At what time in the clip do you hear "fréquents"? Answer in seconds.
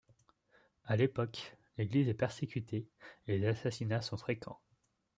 4.17-4.59